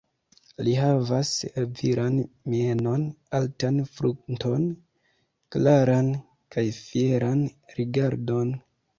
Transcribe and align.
Li 0.67 0.71
havas 0.83 1.31
viran 1.79 2.15
mienon, 2.53 3.03
altan 3.39 3.77
frunton, 3.97 4.65
klaran 5.57 6.09
kaj 6.57 6.63
fieran 6.79 7.45
rigardon. 7.81 8.51